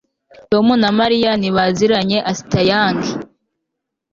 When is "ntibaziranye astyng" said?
1.35-3.01